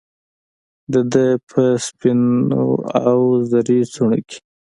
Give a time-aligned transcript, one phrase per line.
[0.93, 4.37] دده په سپینواوزري څڼوکې